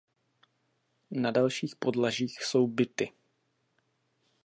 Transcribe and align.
Na 1.11 1.31
dalších 1.31 1.75
podlažích 1.75 2.43
jsou 2.43 2.67
byty. 2.67 3.11